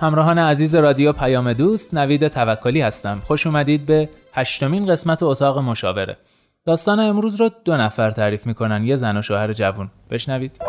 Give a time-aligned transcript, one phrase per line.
[0.00, 3.22] همراهان عزیز رادیو پیام دوست نوید توکلی هستم.
[3.26, 6.16] خوش اومدید به هشتمین قسمت اتاق مشاوره.
[6.66, 9.90] داستان امروز رو دو نفر تعریف می‌کنن یه زن و شوهر جوون.
[10.10, 10.60] بشنوید.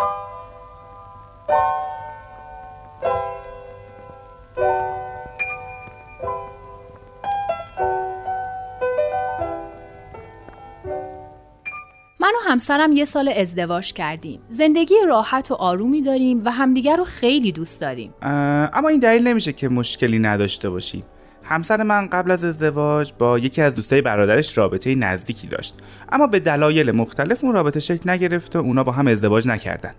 [12.32, 14.40] من و همسرم یه سال ازدواج کردیم.
[14.50, 18.14] زندگی راحت و آرومی داریم و همدیگر رو خیلی دوست داریم.
[18.22, 21.04] اما این دلیل نمیشه که مشکلی نداشته باشیم.
[21.44, 25.76] همسر من قبل از ازدواج با یکی از دوستای برادرش رابطه نزدیکی داشت
[26.12, 29.94] اما به دلایل مختلف اون رابطه شکل نگرفت و اونا با هم ازدواج نکردن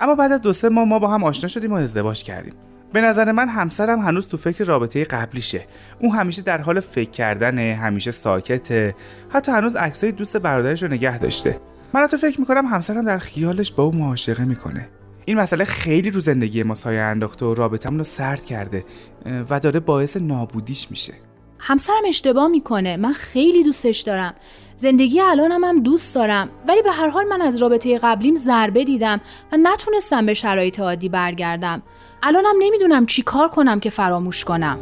[0.00, 2.54] اما بعد از دو سه ماه ما با هم آشنا شدیم و ازدواج کردیم
[2.92, 5.66] به نظر من همسرم هنوز تو فکر رابطه قبلیشه.
[6.00, 8.94] اون همیشه در حال فکر کردنه همیشه ساکته.
[9.28, 11.60] حتی هنوز عکسای دوست برادرش رو نگه داشته.
[11.94, 14.88] من تو فکر می‌کنم همسرم در خیالش با او معاشقه می‌کنه.
[15.24, 18.84] این مسئله خیلی رو زندگی ما سایه انداخته و رابطمون رو سرد کرده
[19.50, 21.12] و داره باعث نابودیش میشه.
[21.64, 22.96] همسرم اشتباه می‌کنه.
[22.96, 24.34] من خیلی دوستش دارم.
[24.76, 26.48] زندگی الانم هم دوست دارم.
[26.68, 29.20] ولی به هر حال من از رابطه قبلیم ضربه دیدم
[29.52, 31.82] و نتونستم به شرایط عادی برگردم.
[32.22, 34.78] الانم نمی‌دونم چی کار کنم که فراموش کنم.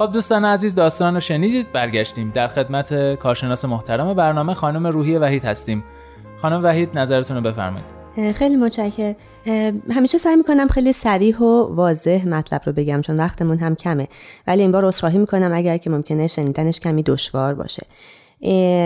[0.00, 5.44] خب دوستان عزیز داستان رو شنیدید؟ برگشتیم در خدمت کارشناس محترم برنامه خانم روحی وحید
[5.44, 5.84] هستیم.
[6.42, 7.86] خانم وحید نظرتون رو بفرمایید.
[8.32, 9.14] خیلی متشکر
[9.90, 14.08] همیشه سعی می‌کنم خیلی سریح و واضح مطلب رو بگم چون وقتمون هم کمه.
[14.46, 17.86] ولی این بار اصراحی می‌کنم اگر که ممکنه شنیدنش کمی دشوار باشه.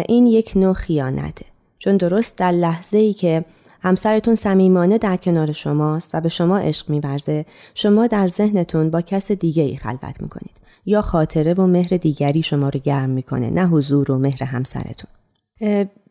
[0.09, 1.47] این یک نوع خیانته.
[1.79, 3.45] چون درست در لحظه ای که
[3.85, 7.47] همسرتون صمیمانه در کنار شماست و به شما عشق میورزه.
[7.75, 10.61] شما در ذهنتون با کس دیگه ای خلوت می‌کنید.
[10.87, 15.11] یا خاطره و مهر دیگری شما رو گرم می‌کنه نه حضور و مهر همسرتون.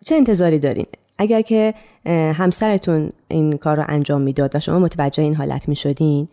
[0.05, 0.85] چه انتظاری دارین؟
[1.17, 1.73] اگر که
[2.35, 6.27] همسرتون این کار رو انجام می‌داد و شما متوجه این حالت می‌شدین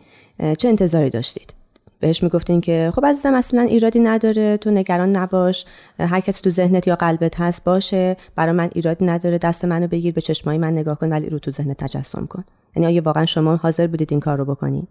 [0.57, 1.53] چه انتظاری داشتید؟
[2.01, 5.65] بهش می‌گفتین که خب عزیزم اصلا ایرادی نداره تو نگران نباش
[5.99, 8.17] هر کسی تو ذهنت یا قلبت هست باشه.
[8.35, 11.51] برای من ایرادی نداره دست منو بگیر به چشمای من نگاه کن ولی رو تو
[11.51, 12.43] ذهنت تجسم کن.
[12.75, 14.87] یعنی آیا واقعا شما حاضر بودید این کار رو بکنین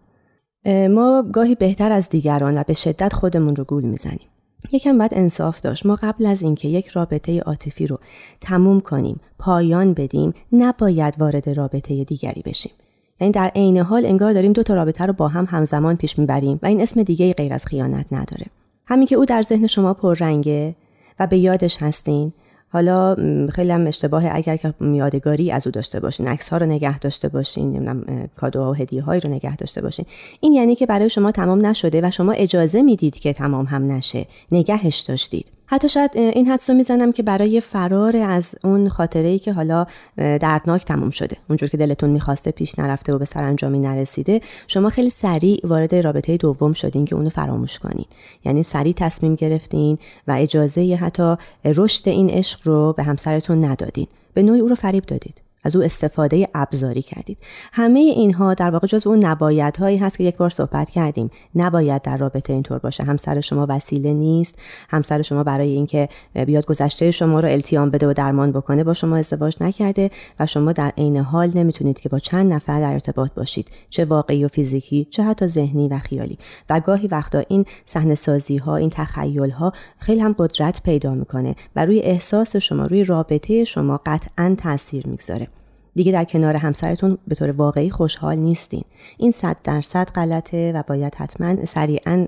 [0.67, 4.29] ما گاهی بهتر از دیگران و به شدت خودمون رو گول می‌زنیم.
[4.73, 5.87] یکم باید انصاف داشت.
[5.87, 7.99] ما قبل از اینکه یک رابطه عاطفی رو
[8.41, 12.73] تموم کنیم پایان بدیم نباید وارد رابطه دیگری بشیم.
[13.21, 16.59] یعنی در عین حال انگار داریم دو تا رابطه رو با هم همزمان پیش می‌بریم
[16.63, 18.47] و این اسم دیگه غیر از خیانت نداره.
[18.87, 20.75] همین که او در ذهن شما پررنگه
[21.21, 22.33] و به یادش هستین.
[22.73, 23.17] حالا
[23.53, 27.29] خیلی هم اشتباه اگر که یادگاری از او داشته باشین عکس ها رو نگه داشته
[27.29, 30.07] باشین نمی‌دونم کادوها و هدیه هایی رو نگه داشته باشین.
[30.41, 34.27] این یعنی که برای شما تمام نشده و شما اجازه می‌دید که تمام هم نشه.
[34.53, 35.53] نگهش داشتید.
[35.73, 39.87] حتی شاید این حدس رو می‌زنم که برای فرار از اون خاطره ای که حالا
[40.17, 45.11] دردناک تموم شده اونجور که دلتون می‌خواسته پیش نرفته و به سرانجامی نرسیده شما خیلی
[45.11, 48.07] سریع وارد رابطه دوم شدین که اونو فراموش کنین.
[48.45, 49.99] یعنی سریع تصمیم گرفتین
[50.29, 54.07] و اجازه حتی رشد این عشق رو به همسرتون ندادین.
[54.35, 55.50] به نوعی او رو فریب دادید.
[55.65, 57.39] از او استفاده ابزاری کردید.
[57.73, 61.31] همه اینها در واقع جز اون نبایدهایی هست که یک بار صحبت کردیم.
[61.55, 63.05] نباید در رابطه اینطور باشه.
[63.05, 64.55] همسر شما وسیله نیست.
[64.89, 66.09] همسر شما برای اینکه
[66.47, 70.11] بیاد گذشته شما رو التیام بده و درمان بکنه با شما ازدواج نکرده
[70.41, 73.69] و شما در عین حال نمی‌تونید که با چند نفر در ارتباط باشید.
[73.91, 76.39] چه واقعی و فیزیکی چه حتی ذهنی و خیالی.
[76.71, 81.55] و گاهی وقتا این صحنه سازی ها این تخیل ها خیلی هم قدرت پیدا می‌کنه
[81.77, 85.49] و روی احساس شما روی رابطه شما قطعا تاثیر می‌گذاره.
[85.95, 88.85] دیگه در کنار همسرتون به طور واقعی خوشحال نیستین.
[89.19, 92.27] این صد درصد غلطه و باید حتما سریعا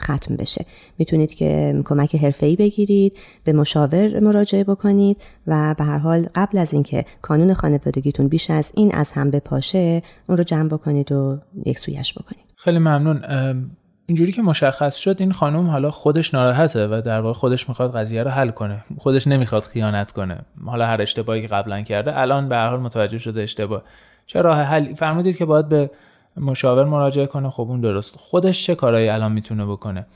[0.00, 0.66] ختم بشه.
[0.98, 5.16] می‌تونید که کمک حرفه‌ای بگیرید به مشاور مراجعه بکنید
[5.46, 10.02] و به هر حال قبل از اینکه کانون خانوادگیتون بیش از این از هم بپاشه
[10.28, 12.44] اون رو جمع بکنید و یک سویش بکنید.
[12.56, 13.20] خیلی ممنون.
[14.06, 18.22] اینجوری که مشخص شد این خانم حالا خودش ناراحته و در واقع خودش می‌خواد قضیه
[18.22, 18.84] رو حل کنه.
[18.98, 20.44] خودش نمی‌خواد خیانت کنه.
[20.66, 23.82] حالا هر اشتباهی که قبلا کرده الان به هر حال متوجه شده اشتباه.
[24.26, 25.90] چه راه حل فرمودید که باید به
[26.36, 27.50] مشاور مراجعه کنه.
[27.50, 28.16] خب اون درست.
[28.16, 30.06] خودش چه کارهایی الان می‌تونه بکنه؟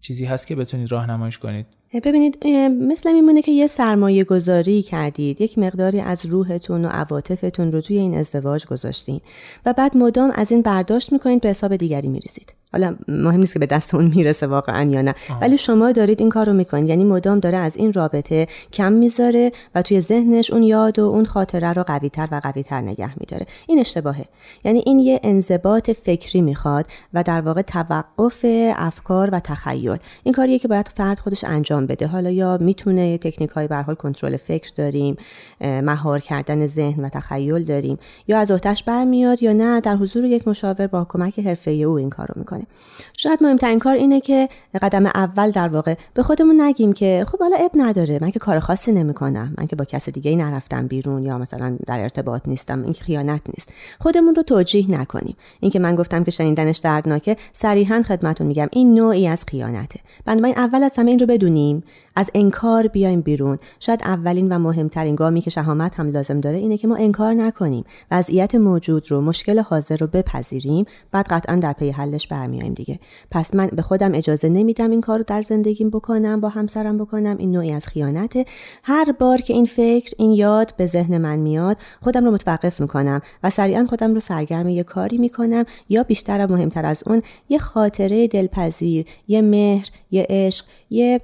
[0.00, 1.66] چیزی هست که بتونید راهنماییش کنید؟
[2.04, 2.46] ببینید
[2.80, 5.40] مثل میمونه که یه سرمایه گذاری کردید.
[5.40, 9.20] یک مقداری از روحتون و عواطفتون رو توی این ازدواج گذاشتین.
[9.66, 12.54] و بعد مدام از این برداشت می‌کنید به حساب دیگری میریزید.
[12.74, 15.14] حالا مهم نیست که به دست اون می‌رسه واقعا یا نه.
[15.40, 16.88] ولی شما دارید این کار رو می‌کنید.
[16.88, 21.24] یعنی مدام داره از این رابطه کم می‌ذاره و توی ذهنش اون یاد و اون
[21.24, 23.46] خاطره رو قویتر و قویتر نگه میداره.
[23.68, 24.24] این اشتباهه.
[24.64, 28.44] یعنی این یه انضباط فکری می‌خواد و در واقع توقف
[28.76, 29.98] افکار و تخیل.
[30.22, 32.06] این کاریه که باید فرد خودش انجام بده.
[32.06, 35.16] حالا یا می‌تونه تکنیک های به حال کنترل فکر داریم
[35.60, 37.98] مهار کردن ذهن و تخیل داریم.
[38.28, 42.10] یا از اوتش برمیاد یا نه در حضور یک مشاور با کمک حرفه او این
[42.10, 42.74] کار رو می‌کنه
[43.16, 44.48] شاید مهمترین کار اینه که
[44.82, 48.60] قدم اول در واقع به خودمون نگیم که خب حالا اب نداره من که کار
[48.60, 52.82] خاصی نمی‌کنم من که با کس دیگه ای نرفتم بیرون یا مثلا در ارتباط نیستم
[52.82, 53.68] این خیانت نیست.
[54.00, 55.36] خودمون رو توجیه نکنیم.
[55.60, 60.00] اینکه من گفتم که شنیدنش دردناکه صریحا خدمتون میگم این نوعی از خیانته.
[60.24, 61.84] بنابراین اول از همه این رو بدونیم
[62.16, 63.58] از انکار بیایم بیرون.
[63.80, 67.84] شاید اولین و مهمترین گامی که شهامت هم لازم داره اینه که ما انکار نکنیم.
[68.10, 70.84] وضعیت موجود رو مشکل حاضر رو بپذیریم.
[71.12, 72.98] بعد قطعا در پی حلش برمیایم دیگه.
[73.30, 77.36] پس من به خودم اجازه نمیدم این کار رو در زندگیم بکنم با همسرم بکنم.
[77.38, 78.44] این نوعی از خیانته.
[78.82, 83.20] هر بار که این فکر این یاد به ذهن من میاد خودم رو متوقف می‌کنم
[83.42, 87.58] و سریعا خودم رو سرگرم یه کاری می‌کنم یا بیشتر و مهمتر از اون یه
[87.58, 91.20] خاطره دلپذیر یه مهر یه عشق یه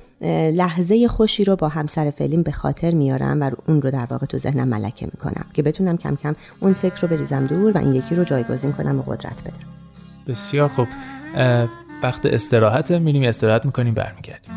[0.55, 4.39] لحظه خوشی رو با همسر فعلیم به خاطر میارم و اون رو در واقع تو
[4.39, 8.15] ذهنم ملکه می‌کنم که بتونم کم کم اون فکر رو بریزم دور و این یکی
[8.15, 9.67] رو جایگزین کنم و قدرت بدم.
[10.27, 10.89] بسیار خوب.
[12.03, 14.55] وقت استراحت میریم استراحت می‌کنیم برمیگردیم.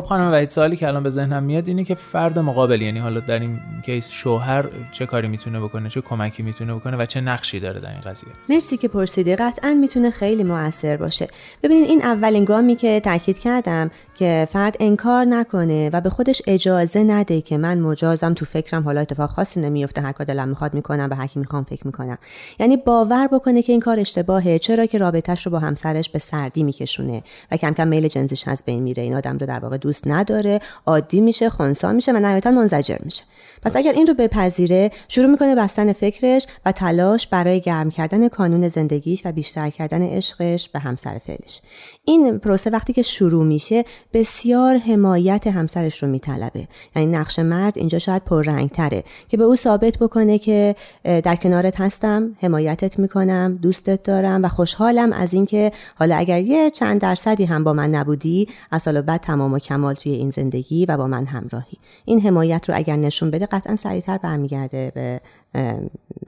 [0.00, 3.20] خب خانم وحید سوالی که الان به ذهنم میاد اینه که فرد مقابل یعنی حالا
[3.20, 7.60] در این کیس شوهر چه کاری می‌تونه بکنه چه کمکی می‌تونه بکنه و چه نقشی
[7.60, 9.36] داره در این قضیه؟ مرسی که پرسیدی.
[9.36, 11.28] قطعا می‌تونه خیلی موثر باشه.
[11.62, 17.04] ببینید این اولین گامی که تاکید کردم که فرد انکار نکنه و به خودش اجازه
[17.04, 21.08] نده که من مجازم تو فکرم حالا اتفاق خاصی نمیفته هر کار دلم می‌خواد می‌کنم
[21.08, 22.18] به هر کی می‌خوام فکر می‌کنم.
[22.58, 26.62] یعنی باور بکنه که این کار اشتباهه چرا که رابطهش رو با همسرش به سردی
[26.62, 29.02] میکشونه و کم کم میل جنسیش از بین میره.
[29.02, 33.24] این آدم رو در واقع دوست نداره عادی میشه خونسا میشه و نهایتا منزجر میشه.
[33.62, 38.68] پس اگر این رو بپذیره شروع می‌کنه بستن فکرش و تلاش برای گرم کردن کانون
[38.68, 41.60] زندگیش و بیشتر کردن عشقش به همسر فعلش
[42.04, 46.68] این پروسه وقتی که شروع میشه بسیار حمایت همسرش رو میطلبه.
[46.96, 50.74] یعنی نقش مرد اینجا شاید پررنگ تره که به او ثابت بکنه که
[51.04, 57.00] در کنارت هستم حمایتت می‌کنم دوستت دارم و خوشحالم از اینکه حالا اگر یه چند
[57.00, 60.96] درصدی هم با من نبودی از حالا بعد تمام و کمال توی این زندگی و
[60.96, 61.78] با من همراهی.
[62.04, 65.20] این حمایت رو اگر نشون بده قطعا سریعتر برمیگرده به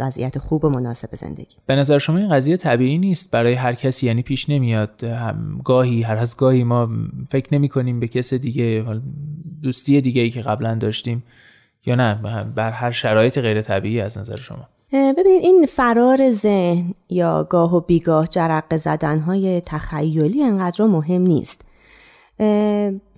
[0.01, 1.57] وضعیت خوب و مناسب زندگی.
[1.67, 5.05] به نظر شما این قضیه طبیعی نیست؟ برای هر کسی یعنی پیش نمیاد؟
[5.65, 6.89] گاهی هر از گاهی ما
[7.31, 8.85] فکر نمی کنیم به کس دیگه
[9.63, 11.23] دوستی دیگه ای که قبلا داشتیم
[11.87, 12.15] یا نه؟
[12.55, 14.69] بر هر شرایط غیر طبیعی از نظر شما.
[14.93, 21.65] ببینید این فرار ذهن یا گاه و بیگاه جرقه زدنهای تخیلی انقدر مهم نیست.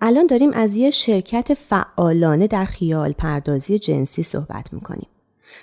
[0.00, 5.08] الان داریم از یه شرکت فعالانه در خیال پردازی جنسی صحبت می‌کنیم.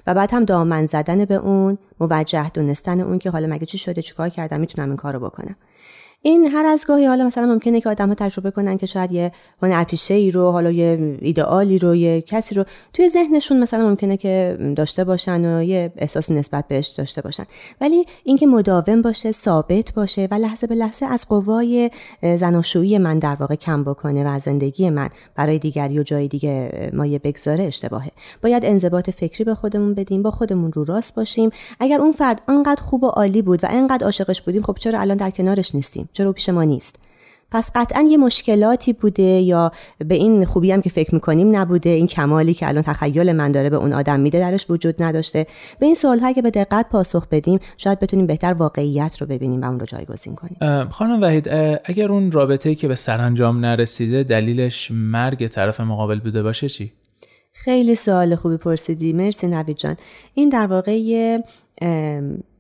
[0.07, 4.01] و بعد هم دامن زدن به اون موجه دونستن اون که حالا مگه چی شده
[4.01, 5.55] چیکار کردم می‌تونم این کارو بکنم.
[6.21, 9.31] این هر از گاهی حالا مثلا ممکنه که آدم ها تجربه کنن که شاید یه
[9.61, 14.57] هنرپیشه ای رو حالا یه ایدئالی رو یه کسی رو توی ذهنشون مثلا ممکنه که
[14.75, 17.43] داشته باشن و یه احساس نسبت بهش داشته باشن.
[17.81, 21.91] ولی اینکه مداوم باشه ثابت باشه و لحظه به لحظه از قوای
[22.37, 26.89] زناشویی من در واقع کم بکنه و از زندگی من برای دیگری و جای دیگه
[26.93, 28.11] مایه بگذاره اشتباهه.
[28.43, 31.49] باید انضباط فکری به خودمون بدیم با خودمون رو راست باشیم.
[31.79, 35.17] اگر اون فرد انقدر خوب و عالی بود و انقدر عاشقش بودیم خب چرا الان
[35.17, 36.95] در کنارش نیستیم؟ چرا پیش ما نیست.
[37.51, 41.89] پس قطعا یه مشکلاتی بوده یا به این خوبی هم که فکر می‌کنیم نبوده.
[41.89, 45.45] این کمالی که الان تخیل من داره به اون آدم میده درش وجود نداشته.
[45.79, 49.65] به این سوال که به دقت پاسخ بدیم شاید بتونیم بهتر واقعیت رو ببینیم و
[49.65, 50.89] اون رو جایگزین کنیم.
[50.89, 51.49] خانم وحید
[51.85, 56.91] اگر اون رابطه که به سرانجام نرسیده دلیلش مرگ طرف مقابل بوده باشه چی؟
[57.53, 59.13] خیلی سوال خوبی پرسیدی.
[59.13, 59.95] مرسی نوید جان.
[60.33, 61.37] این در واقع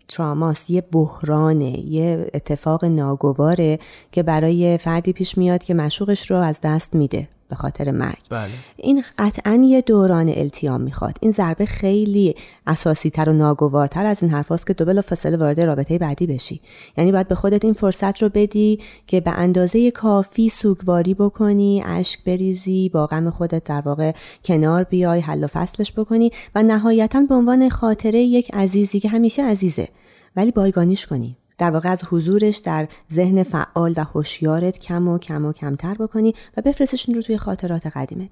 [0.09, 3.79] یه تراماست یه بحرانه یه اتفاق ناگواره
[4.11, 7.27] که برای فردی پیش میاد که مشوقش رو از دست میده.
[7.49, 8.17] به خاطر مرگ.
[8.29, 8.51] بله.
[8.77, 11.17] این قطعا یه دوران التیام می‌خواد.
[11.21, 12.35] این ضربه خیلی
[12.67, 16.61] اساسی تر و ناگوارتر از این حرفاست که تو بلا فاصله وارد رابطه بعدی بشی.
[16.97, 22.23] یعنی باید به خودت این فرصت رو بدی که به اندازه کافی سوگواری بکنی اشک
[22.23, 24.11] بریزی با غم خودت در واقع
[24.43, 29.43] کنار بیای حل و فصلش بکنی و نهایتا به عنوان خاطره یک عزیزی که همیشه
[29.43, 29.87] عزیزه
[30.35, 31.37] ولی بایگانیش کنی.
[31.59, 36.33] در واقع از حضورش در ذهن فعال و هوشیارت کم و کم و کمتر بکنی
[36.57, 38.29] و بفرستشون رو توی خاطرات قدیمت.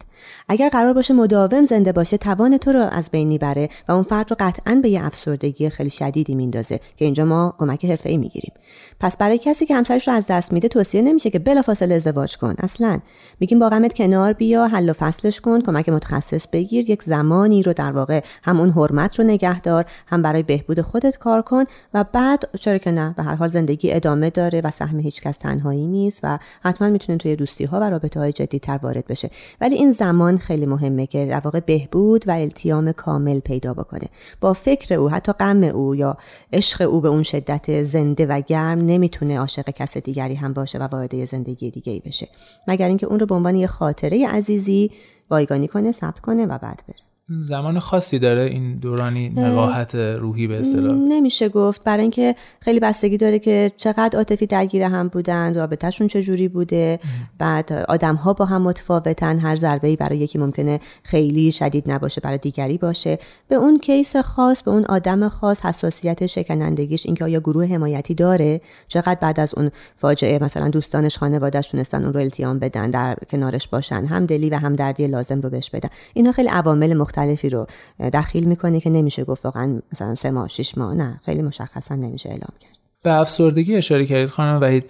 [0.50, 4.32] اگر قرار باشه مداوم زنده باشه توان تو رو از بین می‌بره و اون فرد
[4.32, 8.54] رو قطعا به یه افسردگی خیلی شدیدی میندازه که اینجا ما کمک حرفه‌ای می‌گیریم.
[9.00, 12.56] پس برای کسی که همسرش رو از دست میده توصیه نمیشه که بلافاصله ازدواج کن.
[12.60, 13.00] اصلا.
[13.40, 17.74] میگیم با غمت کنار بیا حل و فصلش کن کمک متخصص بگیر یک زمانی رو
[17.74, 22.50] در واقع هم اون حرمت رو نگهدار هم برای بهبود خودت کار کن و بعد
[22.60, 26.40] چرا که نه به هر حال زندگی ادامه داره و سهم هیچکس تنهایی نیست و
[26.64, 29.30] حتما می‌تونه توی دوستی ها و رابطه های جدی تر وارد بشه.
[29.62, 34.08] ولی این زمان خیلی مهمه که در واقع بهبود و التیام کامل پیدا بکنه.
[34.42, 36.18] با فکر او حتی غم او یا
[36.54, 40.84] عشق او به اون شدت زنده و گرم نمی‌تونه عاشق کس دیگری هم باشه و
[40.84, 42.28] وارد زندگی دیگه ای بشه.
[42.68, 44.92] مگر اینکه اون رو به عنوان یه خاطره عزیزی
[45.30, 47.17] بایگانی کنه ثبت کنه و بعد بره.
[47.30, 51.84] زمان خاصی داره این دورانی نقاهت روحی به اصطلاح؟ نمیشه گفت.
[51.84, 57.00] برای اینکه خیلی بستگی داره که چقدر عاطفی درگیر هم بودن رابطهشون چه جوری بوده.
[57.40, 59.40] بعد آدم ها با هم متفاوتن.
[59.40, 63.20] هر ضربه ای برای یکی ممکنه خیلی شدید نباشه برای دیگری باشه.
[63.48, 68.62] به اون کیس خاص به اون آدم خاص حساسیت شکنندگیش اینکه آیا گروه حمایتی داره؟
[68.88, 73.68] چقدر بعد از اون فاجعه مثلا دوستانش خانوادهش تونستن اون رو التیام بدن در کنارش
[73.68, 75.90] باشن هم دلی و هم دردی لازم رو بهش بدن.
[76.14, 77.68] اینا خیلی عوامل مختلفی رو
[78.14, 82.30] دخیل می‌کنه که نمیشه گفت واقعا مثلا سه ماه شش ماه نه خیلی مشخصا نمیشه
[82.30, 82.78] اعلام کرد.
[83.04, 84.84] به افسردگی اشاره کردید خانم وحید.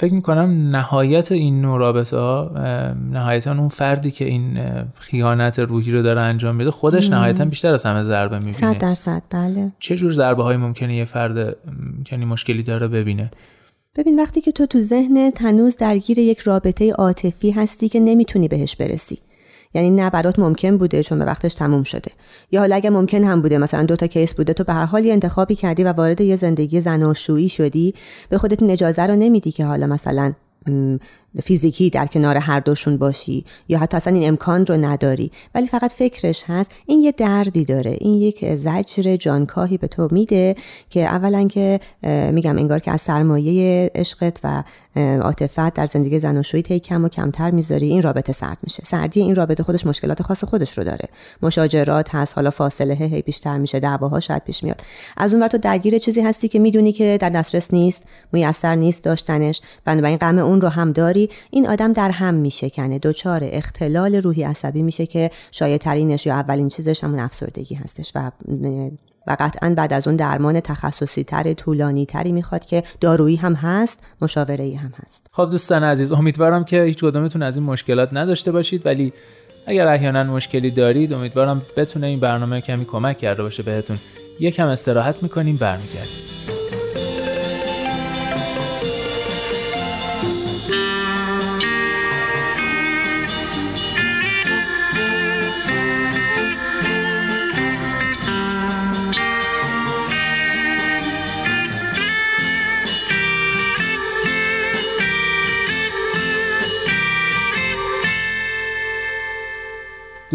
[0.00, 2.50] فکر می‌کنم نهایت این نوع رابطه ها
[3.10, 4.58] نهایتا اون فردی که این
[4.94, 8.56] خیانت روحی رو داره انجام میده خودش نهایتا بیشتر از همه ضربه می‌بینه.
[8.56, 9.72] صد درصد بله.
[9.78, 11.56] چه جور ضربه های ممکنه یه فرد
[12.12, 13.30] یعنی مشکلی داره ببینه؟
[13.96, 18.76] ببین وقتی که تو تو ذهن تنوز درگیر یک رابطه عاطفی هستی که نمی‌تونی بهش
[18.76, 19.18] برسی.
[19.74, 22.12] یعنی نه برات ممکن بوده چون به وقتش تموم شده.
[22.50, 25.04] یا حالا اگه ممکن هم بوده مثلا دو تا کیس بوده تو به هر حال
[25.04, 27.94] یه انتخابی کردی و وارد یه زندگی زناشویی شدی
[28.28, 30.32] به خودت اجازه رو نمیدی که حالا مثلا
[31.42, 35.30] فیزیکی در کنار هر دوشون باشی یا حتی اصلا این امکان رو نداری.
[35.54, 36.70] ولی فقط فکرش هست.
[36.86, 37.96] این یه دردی داره.
[38.00, 40.56] این یک زجر جانکاهی به تو میده
[40.90, 41.80] که اولا که
[42.32, 44.62] میگم انگار که از سرمایه عشقت و
[45.22, 47.86] عاطفت در زندگی زناشویی تی کم و کمتر می‌ذاری.
[47.86, 48.82] این رابطه سرد میشه.
[48.86, 51.08] سردی این رابطه خودش مشکلات خاص خودش رو داره.
[51.42, 52.34] مشاجرات هست.
[52.36, 53.80] حالا فاصله هی بیشتر میشه.
[53.80, 54.80] دعواها شاید پیش میاد.
[55.16, 58.06] از اون تو درگیر چیزی هستی که می‌دونی که در دسترس نیست.
[58.32, 59.60] میسر نیست داشتنش.
[59.84, 61.25] بنابراین غم اون رو هم داری.
[61.50, 62.98] این آدم در هم میشکنه.
[62.98, 68.30] دچار اختلال روحی عصبی میشه که شایع ترینش یا اولین چیزش همون افسردگی هستش و
[69.26, 74.00] و قطعا بعد از اون درمان تخصصی تر طولانی تری می‌خواد که دارویی هم هست
[74.22, 75.26] مشاوره ای هم هست.
[75.32, 79.12] خب دوستان عزیز امیدوارم که هیچ کدومتون از این مشکلات نداشته باشید ولی
[79.66, 83.96] اگر احیانا مشکلی دارید امیدوارم بتونه این برنامه کمی کمک کرده باشه بهتون.
[84.40, 86.55] یکم استراحت می‌کنیم برمیگردیم.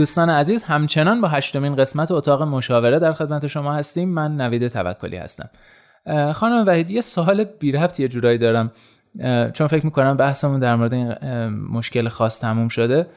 [0.01, 4.09] دوستان عزیز همچنان با هشتمین قسمت اتاق مشاوره در خدمت شما هستیم.
[4.09, 5.49] من نوید توکلی هستم.
[6.33, 8.71] خانم وحید یه سوال بی ربط یه جورایی دارم.
[9.53, 11.13] چون فکر می‌کنم بحثمون در مورد این
[11.49, 13.07] مشکل خاص تموم شده.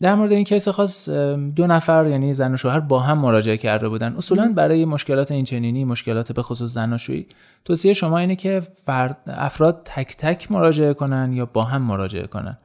[0.00, 1.08] در مورد این کیس خاص
[1.56, 4.16] دو نفر یعنی زن و شوهر با هم مراجعه کرده بودن.
[4.16, 7.26] اصولا برای مشکلات اینچنینی مشکلات به خصوص زناشویی
[7.64, 12.58] توصیه شما اینه که فرد افراد تک تک مراجعه کنن یا با هم مراجعه کنن.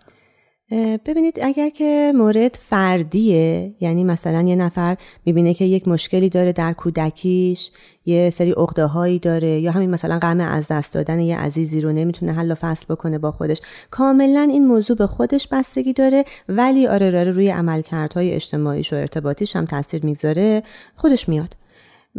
[1.05, 6.73] ببینید اگر که مورد فردیه یعنی مثلا یه نفر می‌بینه که یک مشکلی داره در
[6.73, 7.71] کودکیش
[8.05, 11.91] یه سری عقده هایی داره یا همین مثلا غم از دست دادن یه عزیزی رو
[11.91, 13.61] نمی‌تونه حل و فصل بکنه با خودش
[13.91, 19.55] کاملا این موضوع به خودش بستگی داره ولی آره, آره روی عملکردهای اجتماعیش و ارتباطیش
[19.55, 20.63] هم تاثیر می‌گذاره
[20.95, 21.55] خودش میاد.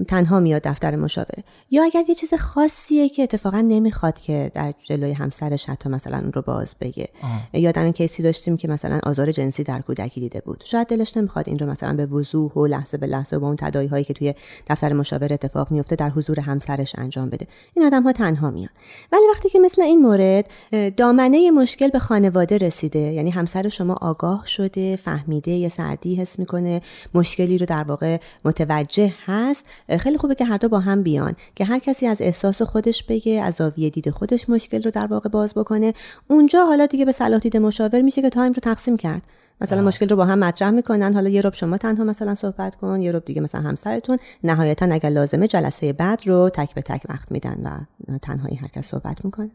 [0.09, 1.45] تنها میاد دفتر مشاوره.
[1.71, 6.33] یا اگر یه چیز خاصیه که اتفاقا نمی‌خواد که در جلوی همسرش حتی مثلا اون
[6.33, 7.09] رو باز بگه.
[7.53, 10.63] یادم کیسی داشتیم که مثلا آزار جنسی در کودکی دیده بود.
[10.67, 13.87] شاید دلش نمی‌خواد این رو مثلا به وضوح و لحظه به لحظه با اون تداعی
[13.87, 14.35] هایی که توی
[14.67, 17.47] دفتر مشاوره اتفاق میفته در حضور همسرش انجام بده.
[17.77, 18.71] این آدم ها تنها میان.
[19.13, 20.51] ولی وقتی که مثل این مورد
[20.97, 26.81] دامنه مشکل به خانواده رسیده یعنی همسر شما آگاه شده فهمیده یه سردی حس می‌کنه
[27.15, 29.67] مشکلی رو در واقع متوجه هست
[29.99, 33.43] خیلی خوبه که هر دو با هم بیان که هر کسی از احساس خودش بگه
[33.43, 35.95] از زاویه دید خودش مشکل رو در واقع باز بکنه.
[36.29, 39.23] اونجا حالا دیگه به صلاح دید مشاور میشه که تایم رو تقسیم کرد.
[39.61, 41.15] مثلا مشکل رو با هم مطرح می‌کنن.
[41.15, 44.19] حالا یه رب شما تنها مثلا صحبت کن یه رب دیگه مثلا همسرتون.
[44.45, 48.87] نهایتا اگر لازمه جلسه بعد رو تک به تک وقت میدن و تنهایی هر کس
[48.87, 49.51] صحبت می‌کنه.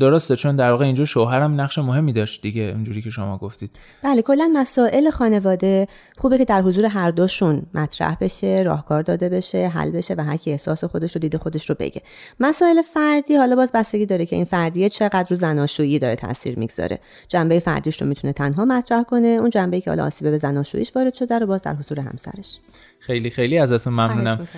[0.00, 3.70] درسته چون در واقع اینجا شوهرم نقش مهمی داشت دیگه اونجوری که شما گفتید.
[4.02, 5.88] بله کلا مسائل خانواده
[6.18, 10.36] خوبه که در حضور هر دوشون مطرح بشه راهکار داده بشه حل بشه و هر
[10.36, 12.02] کی احساس خودش رو دیده خودش رو بگه.
[12.40, 16.98] مسائل فردی حالا باز بستگی داره که این فردیه چقدر رو زناشویی داره تاثیر می‌گذاره.
[17.28, 19.40] جنبه فردیش رو می‌تونه تنها مطرح کنه.
[19.50, 22.58] اون جنبه که حالا آسیب به زناشوییش وارد شده رو باز در حضور همسرش.
[22.98, 24.48] خیلی خیلی ازتون ممنونم.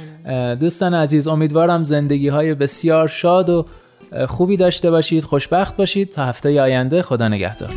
[0.54, 3.66] دوستان عزیز امیدوارم زندگی های بسیار شاد و
[4.28, 6.10] خوبی داشته باشید خوشبخت باشید.
[6.10, 7.70] تا هفته آینده خدا نگهدار.